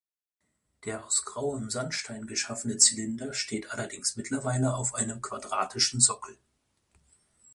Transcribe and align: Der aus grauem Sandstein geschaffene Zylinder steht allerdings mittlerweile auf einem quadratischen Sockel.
Der 0.85 1.05
aus 1.05 1.25
grauem 1.25 1.69
Sandstein 1.69 2.25
geschaffene 2.25 2.77
Zylinder 2.77 3.35
steht 3.35 3.69
allerdings 3.69 4.15
mittlerweile 4.15 4.73
auf 4.75 4.95
einem 4.95 5.21
quadratischen 5.21 5.99
Sockel. 5.99 6.39